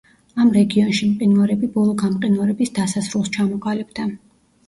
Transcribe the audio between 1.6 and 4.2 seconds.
ბოლო გამყინვარების დასასრულს ჩამოყალიბდა.